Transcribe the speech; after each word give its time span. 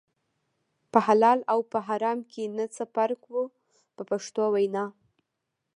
په 0.91 0.99
حلال 1.07 1.39
او 1.53 1.59
په 1.71 1.79
حرام 1.87 2.19
کې 2.31 2.43
نه 2.57 2.65
څه 2.75 2.83
فرق 2.95 3.21
و 3.33 3.39
په 3.95 4.01
پښتو 4.09 4.43
وینا. 4.53 4.85